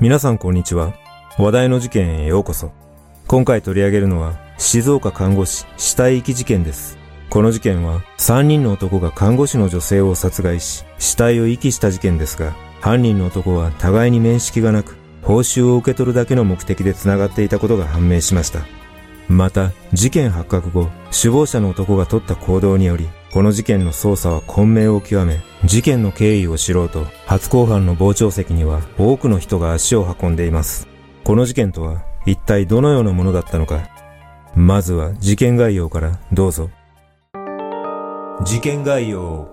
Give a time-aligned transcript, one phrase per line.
[0.00, 0.94] 皆さんこんにちは。
[1.38, 2.70] 話題の事件へようこそ。
[3.26, 6.96] 今回取り上げるのは、静岡看護師死体遺棄事件です。
[7.30, 18.60] この事件は、3人の男が看護師の女性を殺害し、死体を遺棄した事件ですが、犯人の男は互いに面識がなく、報酬を受け取るだけの目的で繋がっていたことが判明しました。
[19.26, 30.88] また、事件発覚後、首謀者の男が取った行動により、この事件の捜査は混迷を極め、事件の経緯を知ろうと、初公判の傍聴席には多くの人が足を運んでいます。
[31.24, 33.88] この事件とは一体どのようなものだったのか。
[34.54, 36.70] まずは事件概要からどうぞ。
[38.44, 39.48] 事件概要。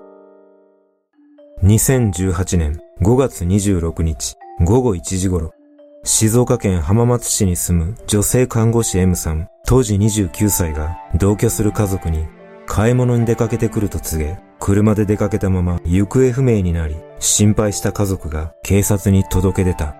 [1.63, 5.51] 2018年5月26日午後1時頃、
[6.05, 12.25] 静岡県浜松市に住む女性看護師 M さん、当時29歳が同居する家族に
[12.67, 19.95] 買い物に出かけてくると告げ、車で出かけたまま行方不明になり、心配した家族が警察に届け出た。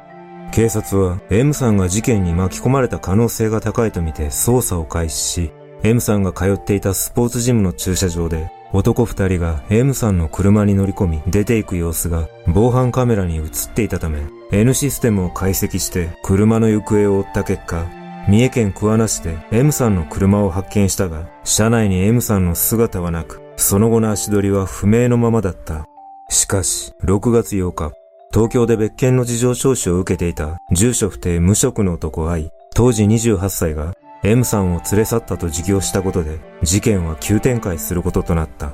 [0.52, 5.52] 警察は M さんが事件に巻き込まれた可能性が高いとみて捜査を開始し、
[5.84, 13.44] M さんが通っていたスポーツジムの駐車場で男二人が M さんの車に乗り込み出ていく様子が防犯カメラに映っ
[13.74, 17.86] ていたため N システムを解析して車の行方を追った結果
[18.28, 25.86] 三重県桑名市で M さんの車を発見したが、車内に M さんの姿はなく、その後の足取りは不明のままだった。
[26.30, 27.92] しかし、6月8日、
[28.34, 38.74] 東京で別件の事情聴取を受けていた住所不定無職の男愛、当時28歳が M さんを連れ去ったと自供したことで、事件は急展開することとなった。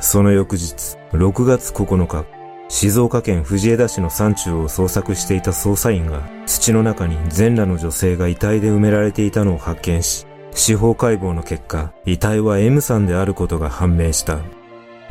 [0.00, 2.26] その翌日、6月9日、
[2.74, 14.40] 静岡県藤枝市の山中を捜索していた捜査員が土の中に全裸の女性が遺体で埋められていたのを発見し、司法解剖の結果、遺体は M さんであることが判明した。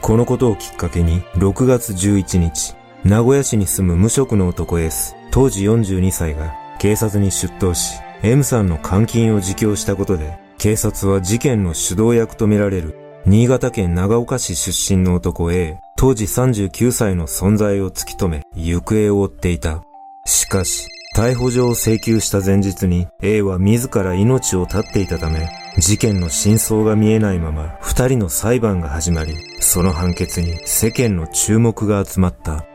[0.02, 19.84] このことをきっかけに、6月11日、名古屋市に住む無職の男 S、当時42歳が警察に出頭し、M さんの監禁を自供したことで、警察は事件の主導役とみられる新潟県長岡市出身の男 A、当時39歳の存在を突き止め、行方を追っていた。
[20.26, 32.66] しかし、逮捕状を請求した前日に A は自ら命を絶っていたため、事件の真相が見えないまま二人の裁判が始まり、その判決に世間の注目が集まった。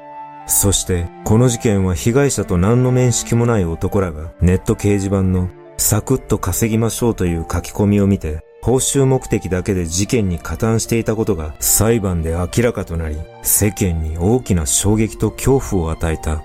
[0.46, 16.43] そして、この事件は被害者と何の面識もない男らがネット掲示板のサクッと稼ぎましょうという書き込みを見て報酬目的だけで事件に加担していたことが裁判で明らかとなり、世間に大きな衝撃と恐怖を与えた。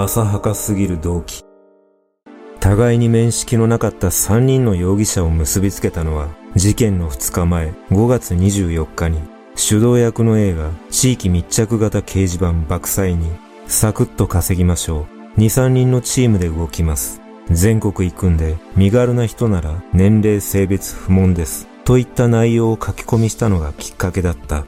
[0.00, 1.42] 浅はかすぎる動機。
[2.60, 9.18] 互いに面識のなかった3人の容疑者を結びつけたのは、事件の2日前、5月24日に、
[9.56, 13.28] 主導役の A が地域密着型掲示板爆災に、
[13.66, 15.17] サクッと稼ぎましょう。
[15.38, 17.20] 2、3人のチームで動きます。
[17.48, 21.68] 全国行くんで、身軽な人なら年齢性別不問です。
[21.84, 24.66] といった内容を書き込みしたのがきっかけだった。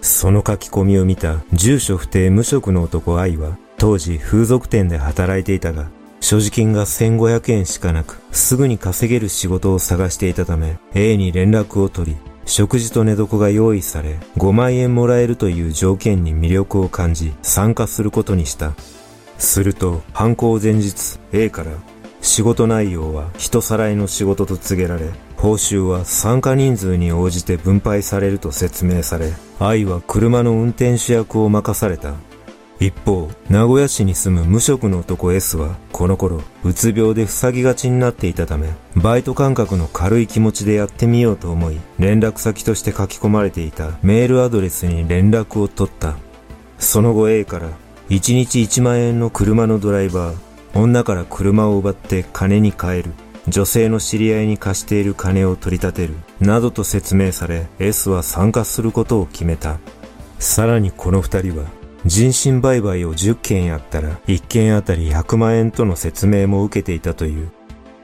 [0.00, 5.90] その書き込みを見た住所不定無職の男愛は、当時風俗店で働いていたが、
[6.20, 12.16] 所持金が1500円しかなく、すぐに稼げる仕事を探していたため、A に連絡を取り、
[12.46, 18.72] 食事と寝床が用意され、5万円もらえるという条件に魅力を感じ、参加することにした。
[19.38, 21.72] すると、犯行前日、A から、
[22.20, 32.14] 仕事内容は人さらいの仕事と告げられ、報酬は参加人数に応じて分配されると説明され、愛は車の運転手役を任された。
[32.78, 46.16] 一方、名古屋市に住む無職の男 S は、この頃、うつ病で塞ぎがちになっていたため、バイト感覚の軽い気持ちでやってみようと思い、連絡先として書き込まれていたメールアドレスに連絡を取った。
[46.78, 47.70] その後 A から
[48.08, 50.36] 1日1万円の車のドライバー、
[50.74, 53.12] 女から車を奪って金に換える、
[53.48, 59.78] 女性の知り合いに貸している金を取り立てる、などと説明され、S は参加することを決めた。
[60.38, 61.64] さらにこの二人は、
[62.04, 67.50] 人身売買を10件やったら1件あたり100万円との説明も受けていたという。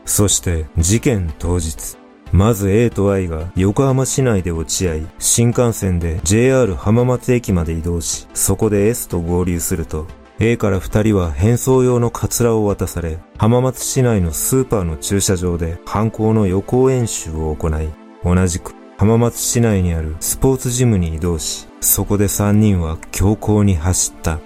[0.05, 1.97] そして事件当日、
[2.33, 10.07] まず A と I が横浜市内で落ち合い、新幹線で JR 浜松駅まで移動し、そこで S と合流すると、
[10.41, 17.89] A から二人は変装用のカツラを渡され、浜松市内のスーパーの駐車場で犯行の予行演習を行い、
[18.25, 24.41] 同じく浜松市内にあるスポーツジムに移動し、そこで三人は強行に走った。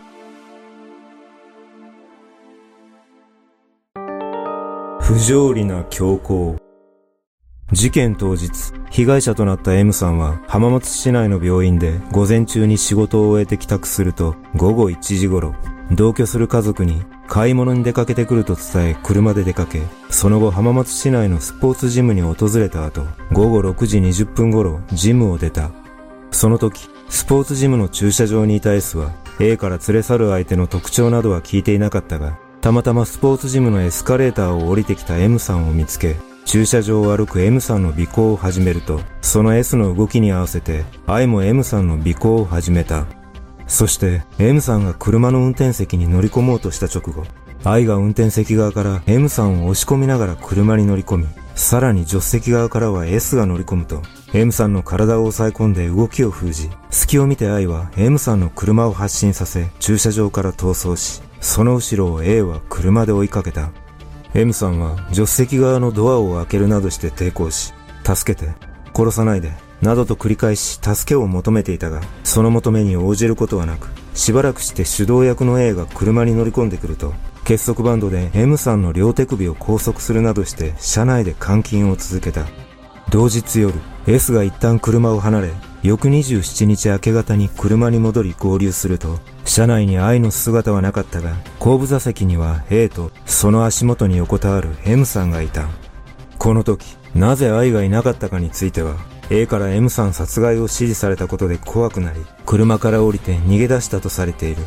[5.01, 6.66] 不条理な強行。
[7.73, 15.53] 事件当日、被害者となった M さんは浜松市内の病院で午前中に仕事を終えて帰宅すると午後1時頃、
[15.91, 25.73] 同居する家族に買い物に出かけてくると伝え車で出かけ、その後浜松市内のスポーツジムに訪れた後、午後6時20分頃ジムを出た。
[26.31, 36.17] その時、スポーツジムの駐車場にいた S は A から連れ去る相手の特徴などは聞いていなかったが、たまたまスポーツジムのエスカレーターを降りてきた M さんを見つけ、
[36.47, 43.05] 駐車場を歩く M さんの尾行を始めると、その S の動きに合わせて、I も M さんの尾行を始めた。
[43.67, 47.25] そして、M さんが車の運転席に乗り込もうとした直後、
[47.65, 51.27] I が運転席側から M さんを押し込みながら車に乗り込み、
[51.57, 54.03] さらに助手席側からは S が乗り込むと、
[54.33, 63.71] M さんの体を押さえ込んで動きを封じ、隙を見て I は M さんの車を発進させ、駐車場から逃走し、その後ろを A は車で追いかけた。
[64.37, 67.73] M さんは助手席側のドアを開けるなどして抵抗し、
[68.05, 68.53] 助けて、
[68.95, 69.51] 殺さないで、
[69.81, 77.15] などと繰り返し助けを求めていたが、その求めに応じることはなく、しばらくして主導役の A が車に乗り込んでくると、
[77.47, 82.45] 結束バンドで M さんの両手首を拘束するなどして車内で監禁を続けた。
[83.09, 83.73] 同日夜、
[84.07, 85.51] S が一旦車を離れ、
[85.87, 95.69] 翌27日明け方に車に戻り合流すると、車内に愛の姿はなかったが、後部座席には A とその足元に横たわる M さんがいた。
[96.39, 98.97] この時、なぜ愛がいなかったかについては、
[99.31, 104.63] A から M さん殺害を指示されたことで怖くなり、車から降りて逃げ出したとされている。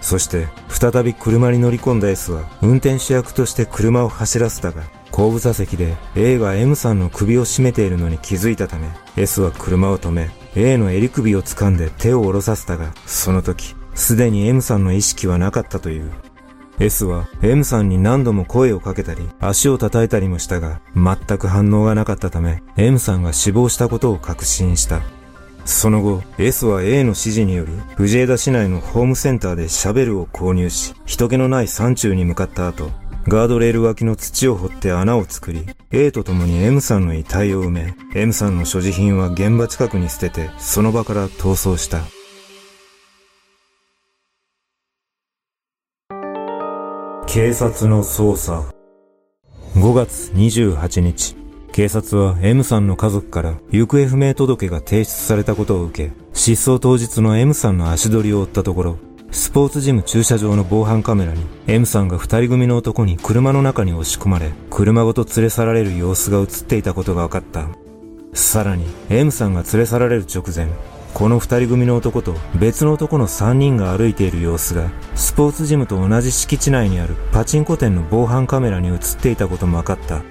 [0.00, 4.82] そして、再び車に乗り込んだ S は、運転手役として車を走らせたが、
[5.14, 16.10] 後部座席で A が M さんの首を絞めているのに気づいたため、S は車を止め、A の襟首を掴んで手を下ろさせたが、その時、すでに M さんの意識はなかったという。
[16.80, 25.00] S は M さんに何度も声をかけたり、足を叩いたりもしたが、全く反応がなかったため、M さんが死亡したことを確信した。
[25.64, 32.90] その後、S は A の指示により、藤枝市内のホームセンターでシャベルを購入し、人気のない山中に向かった後、
[33.26, 42.02] ガードレール脇の土を掘って穴を作り、A と共に M さんの遺体を埋め、M さんの所持品は現場近くに捨てて、その場から逃走した。
[47.26, 48.64] 警察の捜査
[49.74, 51.34] 5月28日、
[51.72, 58.98] 警察は M さんの家族から行方不明届が提出されたことを受け、失踪当日の M さんの足取りを追ったところ、
[59.34, 67.66] スポーツジム駐車場の防犯カメラに M さんが二人組の男に車の中に押し込まれ、車ごと連れ去られる様子が映っていたことが分かった。
[68.32, 70.68] さらに、M さんが連れ去られる直前、
[71.14, 80.22] この二人組の男と別の男の三人が歩いている様子が、スポーツジムと同じ敷地内にあるパチンコ店の防犯カメラに映っていたことも分かった。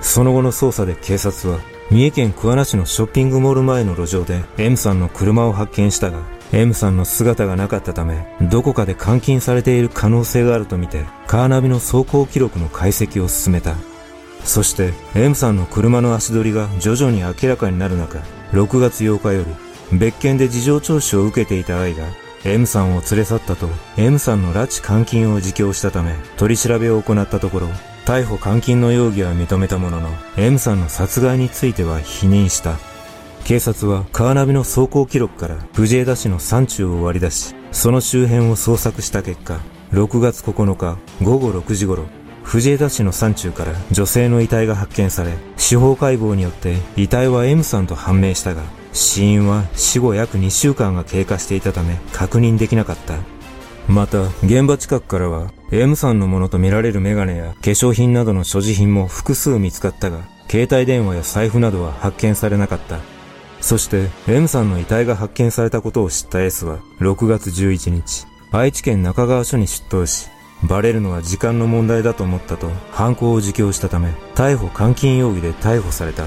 [0.00, 1.60] その後の捜査で警察は、
[1.90, 13.74] 三重県桑名市のショッピングモール前の路上で M さんの車を発見したが、M さんの姿がなかったため、どこかで監禁されている可能性があるとみて、カーナビの走行記録の解析を進めた。
[14.44, 18.20] そして、M さんの車の足取りが徐々に明らかになる中、
[18.52, 19.46] 6月8日夜、
[19.92, 22.04] 別件で事情聴取を受けていた愛が、
[22.44, 27.68] M さんを連れ去ったと、M さんの拉致監禁を自供したため、取り調べを行ったところ、
[28.04, 32.78] 逮捕監禁の容疑は認めたものの、M さんの殺害については否認した。
[33.46, 39.60] 警察はカーナビの走行記録から藤枝市の山中を割り出し、その周辺を捜索した結果、
[39.92, 42.06] 6月9日午後6時頃、
[42.42, 48.62] 藤枝市の山中から女性の遺体が発見され、司法解剖によって遺体は M さんと判明したが、
[48.92, 53.14] 死因は死後約2週間が経過していたため確認できなかった。
[53.86, 62.98] また、現場近くからは M さんのものとみられるメガネや化粧品などの所持品も複数見つかったが、携帯電話や財布などは発見されなかった。
[63.66, 70.28] そして M さんの遺体が発見されたことを知った S は6月11日、愛知県中川署に出頭し、
[70.62, 76.26] バレるのは時間の問題だと思ったと犯行を自供したため、逮捕監禁容疑で逮捕された。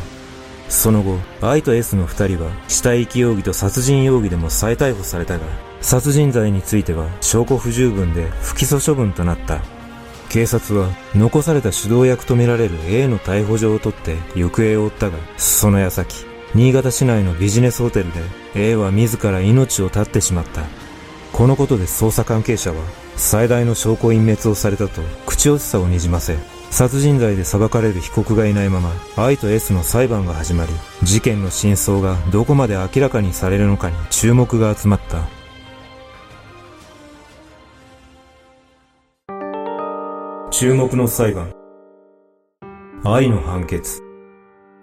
[0.67, 5.45] その後、I と S の二人は死体遺棄容疑と殺人容疑でも再逮捕されたが、
[5.79, 9.61] 殺人罪については証拠不十分で不起訴処分となった。
[10.27, 18.21] 警察は残された主導役とみられる A の逮捕状を取って行方を追ったが、その矢先、新潟市内のビジネスホテルで
[18.55, 20.63] A は自ら命を絶ってしまった。
[21.31, 22.77] このことで捜査関係者は
[23.15, 26.37] 最大の証拠隠滅をされたと口惜しさをにじませ、
[26.71, 35.27] 殺人罪で裁かれる被告がいないまま、愛と S の裁判が始まり、事件の真相がどこまで明らかにされるのかに注目が集まった。
[40.51, 41.53] 注目の裁判。
[43.03, 44.08] 愛の判決。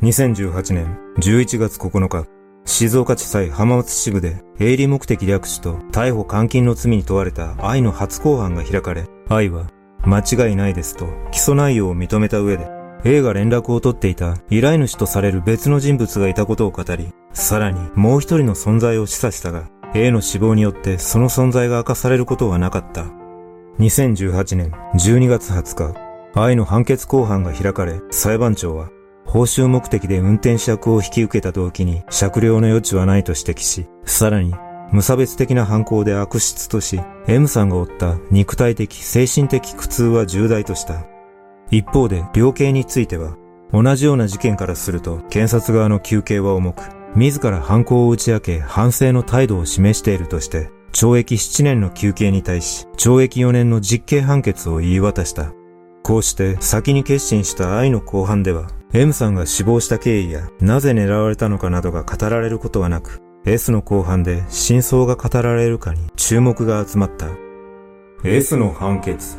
[0.02, 2.26] 2018年11月9日、
[2.66, 9.68] 静岡地裁浜松支部で営利目的略取と逮捕監禁の罪に問われた愛の初公判が開かれ、愛は
[10.04, 12.68] 間違いないですと起訴内容を認めた上で、
[13.04, 23.06] A が連絡を取っていた依頼主とされる別の人物がいたことを語り、さらにもう一人の存在を示唆したが、A の死亡によってその存在が明かされることはなかった。
[23.78, 28.90] 2018年12月20日、愛の判決公判が開かれ、裁判長は
[29.26, 34.54] 報酬目的で運転手役を引き受けた動機に酌量の余地はないと指摘し、さらに
[34.92, 41.04] 無差別的な犯行で悪質とし、M さんが負った肉体的、精神的苦痛は重大とした。
[41.70, 43.36] 一方で、量刑については、
[43.72, 46.82] 同じような事件からすると、検察側の求刑は重く、
[47.16, 55.52] 自ら犯行を打ち明け、反省の態度を示しているとして、懲役7年の求刑に対し、懲役4年の実刑判決を言い渡した。
[56.04, 67.28] こうして先に決心した愛の後半では、M さんが死亡した経緯やなぜ狙われたのかなどが語られることはなく、S の後半で真相が語られるかに注目が集まった。
[68.24, 69.36] S の判決。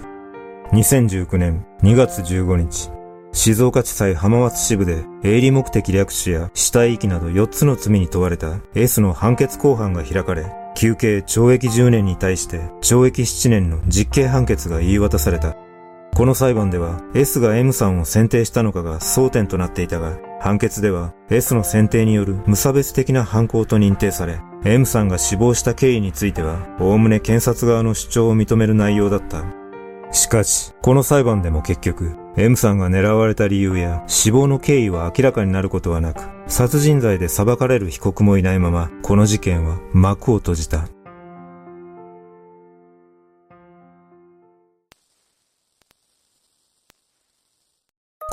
[0.73, 2.91] 2019年2月15日、
[3.31, 10.45] 静岡地裁浜松支部で営利目的略取や死体遺棄など4つの罪に問われた S の判決公判が開かれ、
[10.75, 15.55] 休刑懲役10年に対して懲役7年の実刑判決が言い渡された。
[16.17, 29.43] この裁判では S が M さんを選定したのかが争点となっていたが、判決では S の選定による無差別的な犯行と認定され、M さんが死亡した経緯については、おおむね検察側の主張を認める内容だった。
[30.11, 40.87] しかし、この裁判でも結局、M さんが狙われた理由や死亡の経緯は明らかになることはなく、殺人罪で裁かれる被告もいないまま、この事件は幕を閉じた。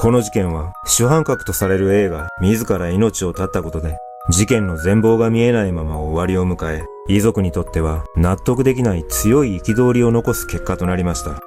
[0.04, 3.96] この事件は主犯格とされる A が自ら命を絶ったことで
[4.28, 11.40] 事件の全貌が見えないまま終わりを迎え遺族にとっては納得できない強い憤りを残す結果となりました。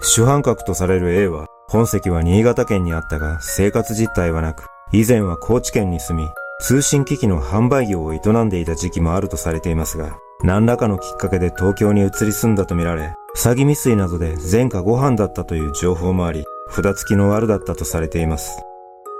[0.00, 6.28] 主犯格とされる A は本籍は新潟県にあったが生活実態はなく以前は高知県に住み
[6.60, 18.50] 通信機器の販売業を営んでいた時期もあるとされていますが何らかのきっかけで東京に移り住んだとみられ詐欺未遂などで前科ご飯だったという情報もあり札付きの悪だったとされています。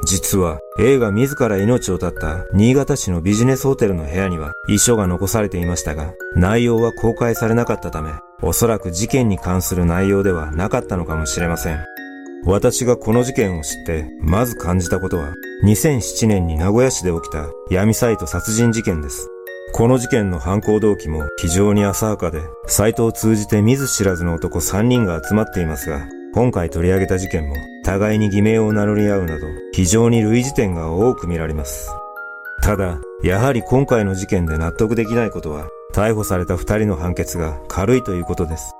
[0.04, 8.12] 実は A が自ら命を絶った新潟市のビジネスホテルの部屋には遺書が残されていましたが、内容は公開されなかったため、
[8.42, 11.84] おそらく事件に関する内容ではなかったのかもしれません。
[12.44, 15.34] 私がこの事件を知って、まず感じたことは、
[15.64, 19.28] 2007年に名古屋市で起きた闇サイト殺人事件です。
[19.72, 26.06] この事件の犯行動機も非常に浅はかで、サイトを通じて見ず知らずの男3人が集まっていますが、
[26.36, 31.90] 今回取り上げた事件も互いに偽名を名乗り合うなど非常に類似点が多く見られます。
[32.62, 38.74] ただ、やはり今回の事件で納得できないことは逮捕された二人の判決が軽いということです。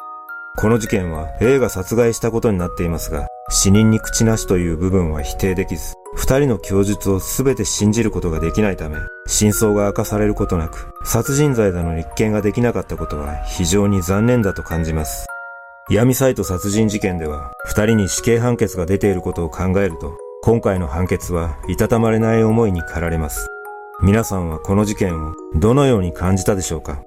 [0.59, 15.27] この事件は A が殺害したことになっていますが、死人に口なしという部分は否定できず、二人の供述を全て信じることができないため、真相が明かされることなく、殺人罪だの立件ができなかったことは非常に残念だと感じます。
[15.89, 23.47] 闇サイト殺人事件では、二人に死刑判決が出ていることを考えると、今回の判決はいたたまれない思いに駆られます。
[24.03, 27.05] 皆さんはこの事件をどのように感じたでしょうか